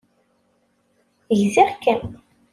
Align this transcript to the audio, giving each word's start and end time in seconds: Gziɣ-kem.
Gziɣ-kem. 1.41 2.03